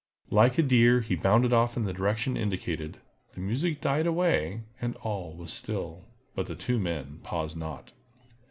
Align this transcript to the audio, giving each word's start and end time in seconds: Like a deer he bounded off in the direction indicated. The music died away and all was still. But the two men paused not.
Like 0.31 0.57
a 0.57 0.63
deer 0.63 1.01
he 1.01 1.13
bounded 1.13 1.53
off 1.53 1.77
in 1.77 1.83
the 1.85 1.93
direction 1.93 2.35
indicated. 2.35 2.97
The 3.35 3.39
music 3.39 3.81
died 3.81 4.07
away 4.07 4.63
and 4.81 4.95
all 5.03 5.33
was 5.35 5.53
still. 5.53 6.05
But 6.33 6.47
the 6.47 6.55
two 6.55 6.79
men 6.79 7.19
paused 7.21 7.55
not. 7.55 7.91